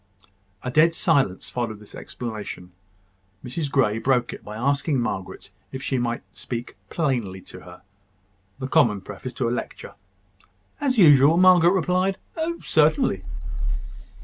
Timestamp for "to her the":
7.41-8.67